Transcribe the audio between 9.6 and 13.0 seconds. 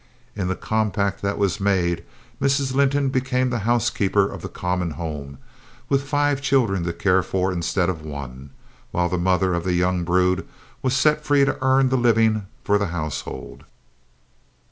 the young brood was set free to earn the living for the